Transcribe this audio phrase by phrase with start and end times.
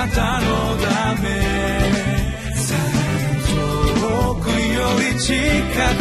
[0.00, 0.46] なたの
[0.78, 1.28] ため。
[4.00, 5.34] 遠くより近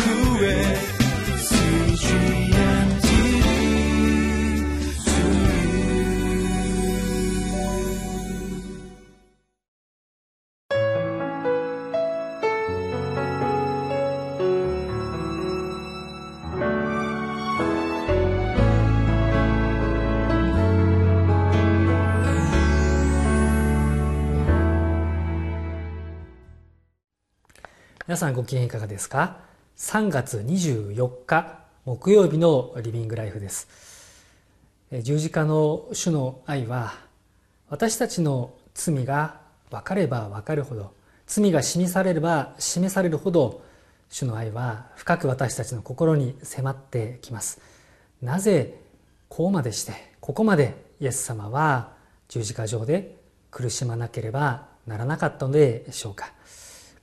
[0.04, 0.09] く。
[28.10, 29.38] 皆さんご機嫌いかがですか
[29.78, 33.68] ？3月24日木曜日のリビングライフです。
[35.04, 36.96] 十字架の主の愛は
[37.70, 40.92] 私たちの罪が分かれば分かるほど
[41.28, 43.62] 罪が示されれば示されるほど
[44.10, 47.62] 主の愛は深く私たちの心に迫ってきます。
[48.24, 48.82] なぜ
[49.28, 51.92] こうまでしてここまでイエス様は
[52.28, 53.18] 十字架上で
[53.52, 56.32] 苦しまなければならなかったのでしょうか？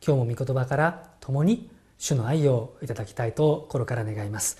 [0.06, 1.68] 今日も御言葉から共に
[1.98, 4.56] 主の愛をいただきたいと心から願います。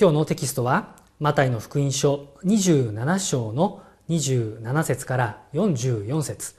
[0.00, 6.54] 今日のテキストはマタイの福音書27章の27節から44節。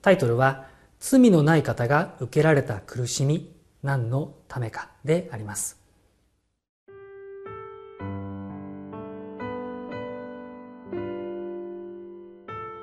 [0.00, 0.68] タイトルは
[1.00, 5.78] 罪のない方が受けられた苦しみ何のためかであります。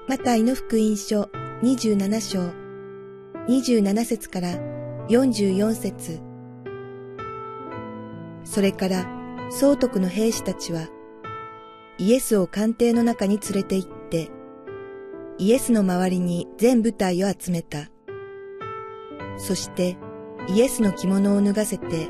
[0.07, 1.23] マタイの福音書
[1.63, 2.66] 27章。
[3.47, 4.49] 27節から
[5.09, 6.21] 44節
[8.43, 9.07] それから
[9.49, 10.87] 総督の兵士たちは
[11.97, 14.29] イエスを官邸の中に連れて行って
[15.39, 17.89] イエスの周りに全部隊を集めた。
[19.37, 19.95] そして
[20.49, 22.09] イエスの着物を脱がせて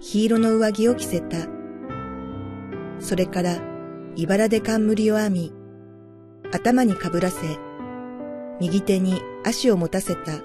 [0.00, 1.36] 黄色の上着を着せた。
[2.98, 3.60] それから
[4.16, 5.52] 茨で冠を編み
[6.50, 7.58] 頭にかぶらせ
[8.60, 10.40] 右手に足を持たせた。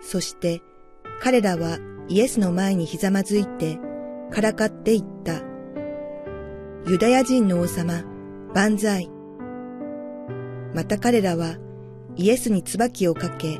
[0.00, 0.62] そして
[1.20, 3.78] 彼らはイエスの前にひざまずいて
[4.30, 5.42] からかっていった。
[6.86, 8.04] ユダヤ人の王様、
[8.54, 9.10] 万歳。
[10.74, 11.56] また彼らは
[12.16, 13.58] イエスに椿をかけ、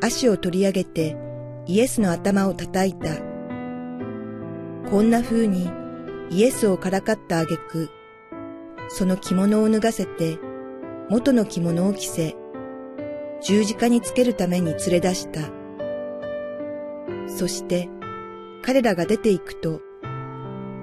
[0.00, 1.16] 足を取り上げて
[1.66, 3.16] イエスの頭を叩いた。
[4.90, 5.70] こんな風に
[6.30, 7.90] イエスをからかった挙句、
[8.88, 10.38] その着物を脱がせて
[11.10, 12.36] 元の着物を着せ、
[13.40, 15.40] 十字架につけるために連れ出した。
[17.26, 17.88] そして
[18.62, 19.80] 彼らが出て行くと、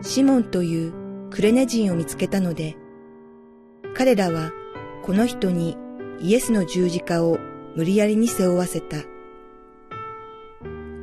[0.01, 2.75] シモンというクレネ人を見つけたので、
[3.95, 4.51] 彼らは
[5.03, 5.77] この人に
[6.19, 7.37] イエスの十字架を
[7.75, 8.97] 無理やりに背負わせた。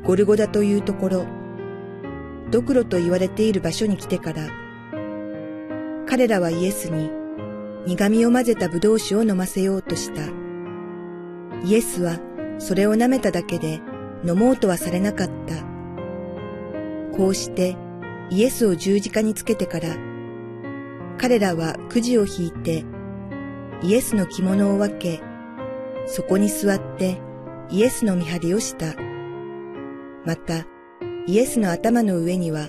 [0.05, 1.27] ゴルゴダというところ、
[2.51, 4.49] ドクロと言われている場所に来てから、
[6.09, 7.22] 彼らはイエスに
[7.87, 10.23] 苦味を混ぜた葡萄酒を飲ませようとした。
[11.65, 12.19] イエスは
[12.59, 13.81] それを舐めただけで
[14.25, 15.65] 飲もうとはされなかった。
[17.17, 17.77] こうして
[18.31, 19.97] イエスを十字架につけてから、
[21.19, 22.85] 彼らはくじを引いて
[23.83, 25.21] イエスの着物を分け、
[26.07, 27.21] そこに座って
[27.69, 28.95] イエスの見張りをした。
[30.25, 30.67] また、
[31.27, 32.69] イエスの頭の上には、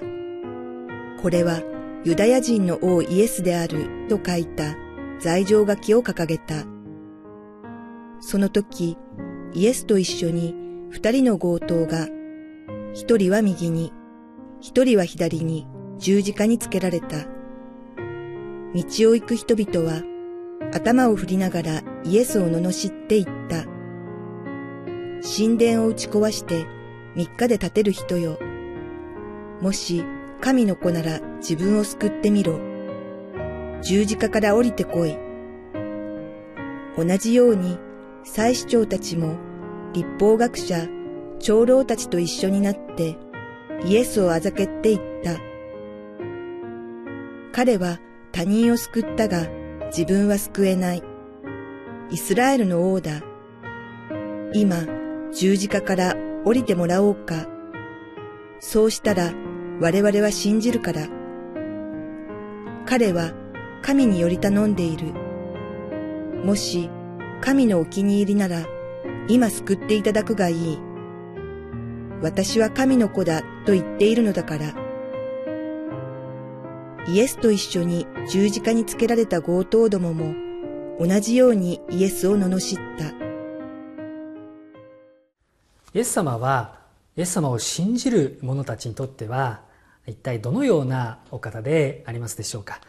[1.22, 1.62] これは
[2.04, 4.76] ユダヤ人の王イエスであると書いた
[5.24, 6.66] 罪状書きを掲げた。
[8.20, 8.98] その時、
[9.54, 10.54] イエスと一緒に
[10.90, 12.10] 二人の強盗が、
[12.94, 13.94] 一人は右に、
[14.60, 15.66] 一人は左に
[15.98, 17.20] 十字架につけられた。
[18.76, 20.02] 道を行く人々は
[20.74, 23.64] 頭を振りながらイエスを罵って言った。
[25.24, 26.66] 神殿を打ち壊して
[27.16, 28.40] 三日で建てる人よ。
[29.62, 30.04] もし
[30.42, 32.73] 神の子なら自分を救ってみろ。
[33.84, 35.18] 十字架から降りてこい。
[36.98, 37.78] 同じように、
[38.24, 39.36] 祭司長たちも、
[39.94, 40.88] 立法学者、
[41.40, 43.18] 長老たちと一緒になって、
[43.86, 45.38] イエスをあざけって言った。
[47.52, 48.00] 彼は
[48.32, 49.48] 他人を救ったが、
[49.88, 51.04] 自分は救えない。
[52.10, 53.22] イスラエルの王だ。
[54.54, 54.88] 今、
[55.34, 56.16] 十字架から
[56.46, 57.48] 降りてもらおうか。
[58.60, 59.34] そうしたら、
[59.82, 61.08] 我々は信じるから。
[62.86, 63.34] 彼は
[63.84, 65.14] 神により頼んでいる。
[66.46, 66.90] もし
[67.42, 68.66] 神のお気に入りなら
[69.28, 70.80] 今救っていただくがいい。
[72.22, 74.74] 私は神の子だと言っているのだから。
[77.10, 80.34] イエスと一緒に十字架につけられた強盗どもも
[80.98, 83.10] 同じようにイエスを罵った。
[85.94, 86.80] イエス様は
[87.18, 89.60] イエス様を信じる者たちにとっては
[90.08, 92.80] 一体どのようなお方でありますでしょうか。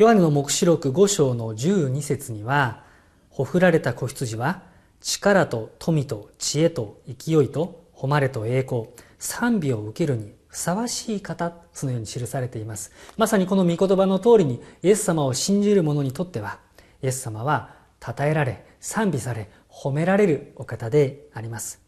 [0.00, 2.84] ヨハネの黙示録5章の12節には、
[3.28, 4.62] ほふられた子羊は
[5.02, 8.86] 力と富と知恵と勢いと誉れと栄光
[9.18, 12.92] 賛美を受けるにふさわしい方そのように記されています。
[13.18, 16.60] まさにこの御言葉の通りにイエス様を信じる者にとっては
[17.02, 21.78] イエス様は称えられ賛美され褒められるお方であります。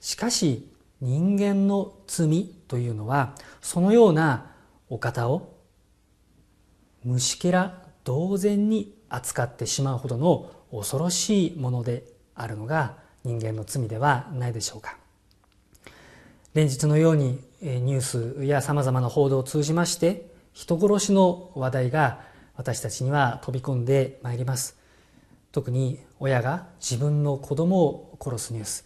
[0.00, 0.70] しかし
[1.00, 4.50] 人間の罪というのはそのような
[4.90, 5.53] お方を
[7.04, 12.04] 虫けら同然に扱ってしまうほどの恐ろしいもので
[12.34, 14.96] あるのが人間の罪ではないでしょうか。
[16.54, 18.00] 連日のようにニュー
[18.40, 22.20] スやさまざまな報道を通じまして人殺しの話題が
[22.56, 24.76] 私たちには飛び込んでまいります。
[25.52, 28.84] 特に親が自分の子供を殺すニュース。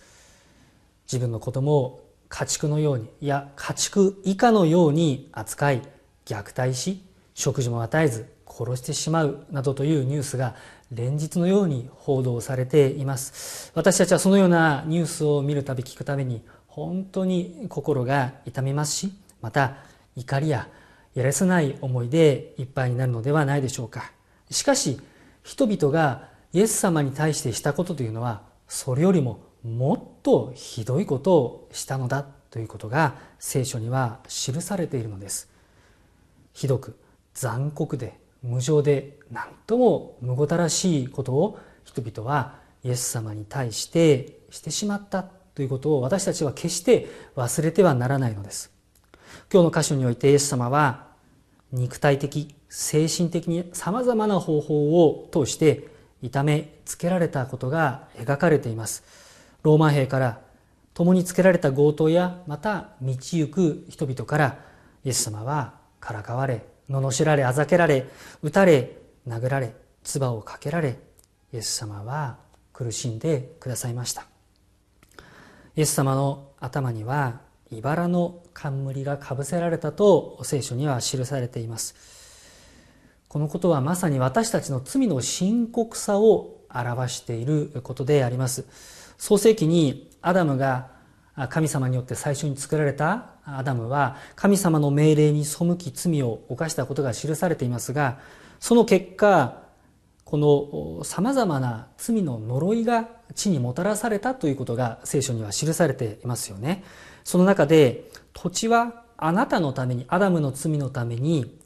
[1.06, 5.82] 自分の子供を家畜のようにいや家畜以下のように扱い
[6.26, 7.02] 虐待し
[7.38, 10.56] 食事も与えず殺してしまうなどというニュースが
[10.90, 13.70] 連日のように報道されています。
[13.76, 19.76] 私たちはそのようなニュースを見るたび聞くたびに本当に心が痛みますしまた
[20.16, 20.68] 怒りや
[21.14, 24.10] やらせない思いでいっぱいになるのではないでしょうか。
[24.50, 25.00] しかし
[25.44, 35.48] 人々がイエス様に対してしたことというのはそれよりももっとひどいことをしたのだということが聖書には記されているのです。
[36.52, 36.98] ひどく
[37.38, 47.06] 残酷で無情で何ともむごたらしいことを人々はイエス様に対してしてしまったということを私たちは決して
[47.36, 48.72] 忘れてはならないのです。
[49.52, 51.06] 今日の箇所においてイエス様は
[51.72, 55.88] 肉体的精神的にさまざまな方法を通して
[56.22, 59.04] 痛めつけられたことが描かれています。
[59.62, 60.40] ローマ兵から
[60.92, 64.58] 共につけられた強盗やまた道行く人々から
[65.04, 68.06] イエス様はからかわれ罵られあざけられ
[68.42, 68.96] 打たれ
[69.26, 70.98] 殴られ唾をかけられ
[71.52, 72.38] イエス様は
[72.72, 74.26] 苦しんでくださいました。
[75.76, 77.40] イエス様の頭には
[77.70, 81.94] 茨の冠がかぶせられたと聖書には記されています。
[83.28, 88.64] このことはまさに私たちの罪の深刻さを表していることであります。
[89.18, 90.97] 創世記にアダムが
[91.46, 98.18] 神様によって最初に作られたアダムは神様の命令に背き罪を犯したことが記されていますが
[98.58, 99.62] その結果
[100.24, 106.84] このさまざまな罪の呪いが地にもたらされたということが聖書には記されていますよね。
[107.24, 111.58] その中で土地はあなたのためにアダムの罪のために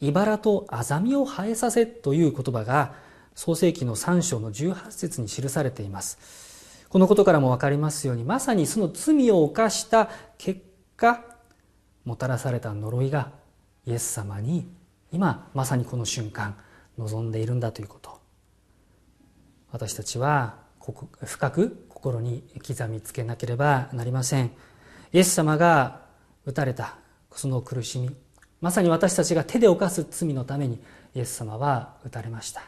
[0.00, 2.92] 茨とアザミを生えさせという言葉が
[3.34, 6.49] 創世紀の3章の18節に記されています。
[6.90, 10.60] このことからもわかりますようにまさにその罪を犯した結
[10.96, 11.24] 果
[12.04, 13.30] もたらされた呪いが
[13.86, 14.68] イエス様に
[15.12, 16.56] 今まさにこの瞬間
[16.98, 18.20] 望んでいるんだということ。
[19.70, 20.56] 私たちは
[21.24, 24.50] 深く心に刻みつけなければなりません。
[25.12, 26.00] イエス様が
[26.44, 26.96] 打たれた
[27.30, 28.10] その苦しみ
[28.60, 30.80] まさに私たちが手で犯す罪のために
[31.14, 32.62] イエス様は打たれました。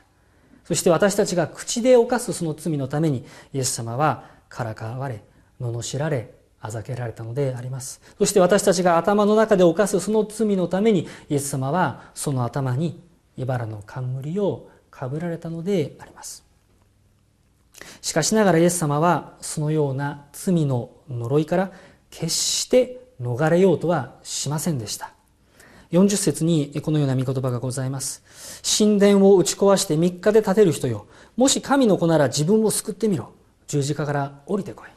[0.72, 5.22] そして私たちが口で犯すその罪のためにイエス様はからかわれ
[5.60, 6.32] 罵られ
[6.62, 8.00] あざけられたのであります。
[8.16, 13.02] そして私たちが頭の中で犯すその罪のためにイエス様はその頭に
[13.36, 16.42] 茨の冠をかぶられたのであります。
[18.00, 21.70] しかしながらイエス様はそのような罪の呪いから
[22.08, 25.12] 決して逃れようとはしませんでした。
[25.92, 28.22] 40節にこのような御言葉がございます。
[28.78, 31.06] 神殿を打ち壊して3日で建てる人よ。
[31.36, 33.32] もし神の子なら自分を救ってみろ。
[33.66, 34.88] 十字架から降りてこい。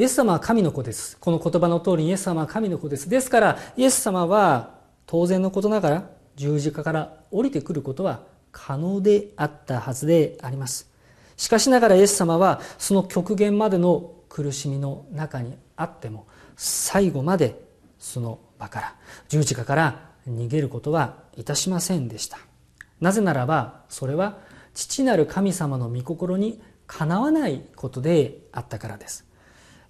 [0.00, 1.16] イエス様は神の子です。
[1.18, 3.08] この言葉の通りイエス様は神の子です。
[3.08, 4.74] ですからイエス様は
[5.06, 8.20] 当然のことながら十字架から降りてくることは
[8.52, 10.88] 可能であったはずであります。
[11.38, 17.67] しかしながらイエス様はその極限までの苦しみの中にあっても最後まで
[17.98, 18.94] その場から
[19.28, 22.38] 十字架から逃げることはいたしませんでした。
[23.00, 24.38] なぜならばそれは
[24.74, 29.24] 父なる神様の御心にかなわないことであったからです。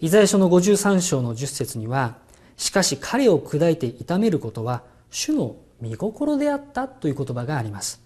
[0.01, 2.19] イザヤ書の53章の10節には
[2.57, 8.03] しかし彼を砕いて痛めることは主の見心であったという言葉があります。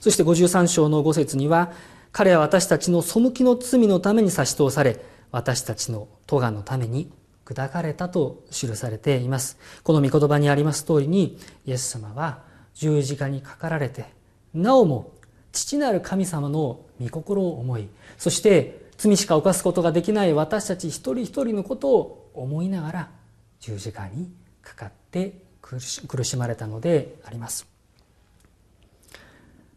[0.00, 1.72] そして53章の5節には
[2.12, 7.12] 彼は私たちの背きの罪のために差し通され私たちの咎のために
[7.50, 9.58] 砕かれたと記されています。
[9.82, 12.42] この御言葉にあります通りにイエス様は
[12.74, 14.06] 十字架にかかられて
[14.54, 15.12] なおも
[15.52, 17.88] 父なる神様の御心を思い
[18.18, 23.10] そして罪しか犯すことができない私たち一人一人のことを思いながら
[23.58, 24.30] 十字架に
[24.62, 27.66] かかって苦しまれたのであります。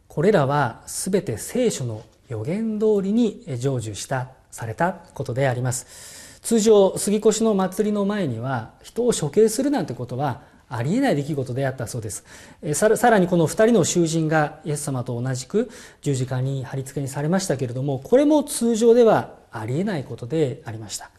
[0.08, 6.33] これらは全て聖書の予言通りに成就したされたことであります。
[6.44, 12.26] 通常杉越の祭りの前には人を処刑するなんてことはありえない出来事であったそうです。
[12.74, 15.70] さらにこの二人の囚人がイエス様と同じく
[16.02, 21.12] 十字架に貼り付けにされましたけれどもこれも通常ではありえないことでありました。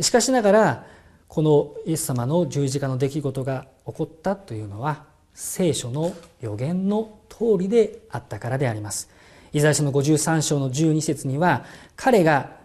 [0.00, 0.86] しかしながら
[1.28, 9.10] このイエス様の十字架の出来事が起こったというのは聖書の予言の通りであったからであります。
[9.52, 11.64] イザヤ書の53章の12節には
[11.94, 12.63] 彼が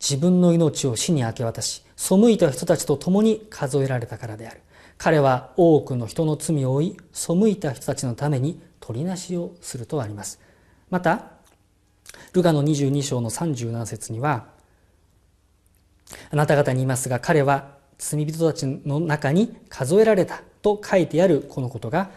[0.00, 4.60] 自分の命を死に明け渡し背いた人たちと共に数えられたからである。
[4.98, 10.40] 彼は多くの人の罪を負い背いた人たちのために取りなしをするとあります。
[10.90, 11.36] また
[12.32, 14.46] ルガの22章の37節には
[16.30, 22.10] あなた方に言いますが彼は罪人たちの中に数えられたと書いてあるこのことが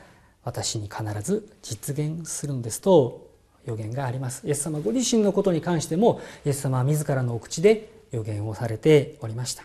[0.43, 3.28] 私に必ず実現するんですと
[3.69, 4.45] 予言があります。
[4.45, 9.63] イエス様ご自身のことに関してもイエス様は自らのお口で予言をされておりました。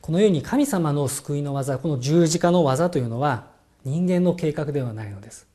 [0.00, 3.46] このように神様の救いの技この十字架の技というのは
[3.84, 5.46] 人間の計画ではないのです。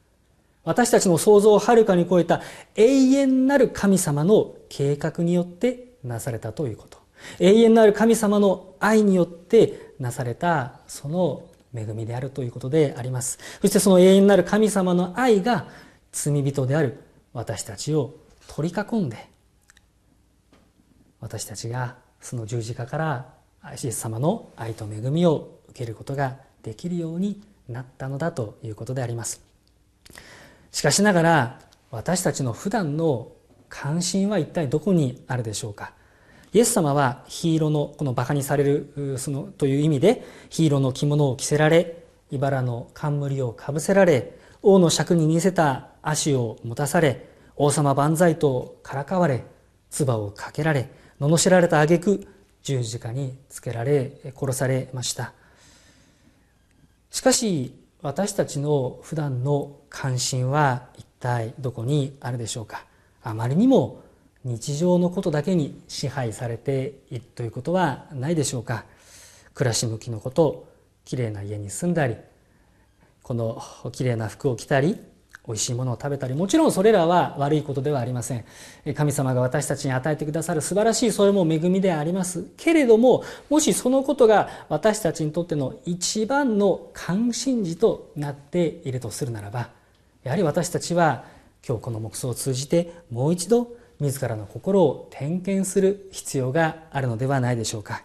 [0.63, 2.41] 私たちの想像をはるかに超えた
[2.75, 6.97] 永遠なる神様の計画によってなされたということ。
[7.39, 13.39] 永遠なる神様の愛によってなされたその恵みであるということであります。
[13.61, 15.67] そしてその永遠なる神様の愛が
[16.11, 16.99] 罪人である
[17.37, 18.15] 私たちを
[18.47, 19.29] 取り囲んで
[21.21, 27.39] 私たちがその十字架からイエス様の愛と恵みを受けることができるように
[27.69, 29.43] なったのだということであります。
[30.71, 31.59] しかしながら
[31.91, 33.31] 私たちの普段の
[33.69, 35.93] 関心は一体どこにあるでしょうか。
[36.53, 49.43] イエス様はヒーローのこの馬鹿にされるそのという意味でヒーローの着物を着せられ茨の冠をかぶせられ王の尺に似せた足を持たされ王様万歳とからかわれ
[49.89, 52.27] 唾をかけられ罵られた挙句
[52.63, 55.33] 十字架につけられ殺されました。
[57.09, 62.85] しかし私たちの普段の関心は一体どこにあるでしょうか。
[63.23, 64.03] あまりにも
[64.43, 68.85] 日常のことだけに支配されているということはないでしょうか。
[69.53, 70.67] 暮らし向きのこと
[71.03, 72.15] きれいな家に住んだり
[73.23, 73.61] この
[73.91, 75.01] きれいな服を着たり
[75.47, 78.45] 美味しいものを食べたりもちろんそれらは悪いことではありません。
[78.93, 82.45] 神様が私たちに与えてくださる素晴らしいそれも恵みであります。
[82.57, 89.69] けれどももしそのことが私たちにとっての一番の関心事となっているとするならば
[90.23, 91.23] やはり私たちは
[91.65, 98.03] 今日この黙想を通じてもう一度自らの心を点検する必要があるのではないでしょうか。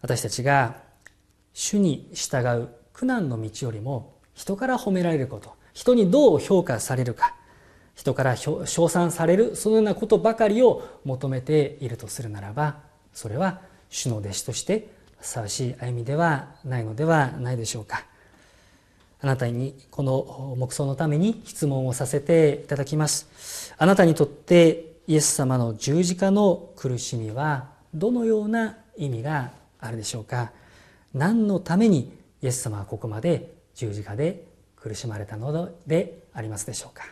[0.00, 0.76] 私たちが
[1.52, 7.34] 主に従う苦難の道よりも人から褒められること人にどう評価されるか。
[7.94, 12.76] 人から称賛されるそのようなことばかりを求めているとするならば
[13.14, 18.04] それは主の弟子としてふさわしい歩みではないのではないでしょうか。
[19.20, 23.74] あなたにこの黙想のために質問をさせていただきます。
[23.76, 30.52] あなたにとってイエス様の十字架の苦しみはどのような意味があるでしょうか。
[31.12, 34.44] 何のためにイエス様はここまで十字架で
[34.86, 37.04] 苦しまれたのでありますでしょうか。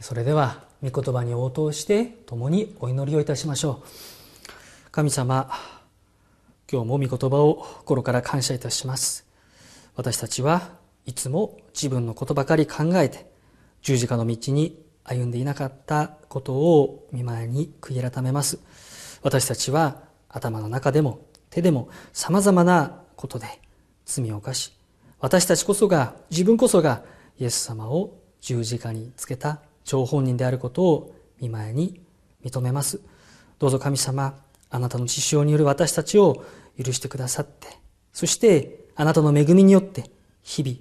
[0.00, 3.82] それでは御言葉に応答して共にお祈りをいたしましょ
[4.14, 4.17] う。
[4.98, 5.48] 神様
[6.68, 9.28] 今日も御言葉を心から感謝いたします。
[9.94, 10.72] 私たちは
[11.06, 13.30] いつも自分のことばかり考えて
[13.80, 18.58] 十字架の道に歩んでいなかったことを見舞いに悔い改めます。
[19.22, 23.46] 私たちは頭の中でも手でも様々なことで
[24.04, 24.72] 罪を犯し
[25.20, 27.04] 私たちこそが自分こそが
[27.38, 32.00] イエス様を十字架につけた張本人であることを見舞いに
[32.44, 33.00] 認めます。
[33.60, 36.44] どうぞ神様あなたの血潮による私たちを
[36.82, 37.68] 許してくださって、
[38.12, 40.10] そしてあなたの恵みによって
[40.42, 40.76] 日々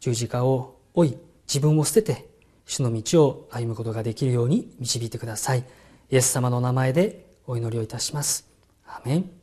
[0.00, 2.28] 十字架を追い、自分を捨てて
[2.64, 5.64] 主の道を歩むことができるように導いてください。
[6.10, 8.48] イエス様のお名前でお祈りをいたします。
[8.86, 9.35] アメン。